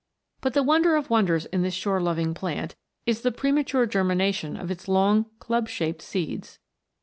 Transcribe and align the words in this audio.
But 0.41 0.55
the 0.55 0.63
wonder 0.63 0.95
of 0.95 1.11
wonders 1.11 1.45
in 1.45 1.61
this 1.61 1.75
shore 1.75 2.01
loving 2.01 2.33
plant, 2.33 2.75
is 3.05 3.21
the 3.21 3.31
premature 3.31 3.85
germination 3.85 4.57
of 4.57 4.71
its 4.71 4.87
long 4.87 5.27
club 5.37 5.69
shaped 5.69 6.01
seeds. 6.01 6.57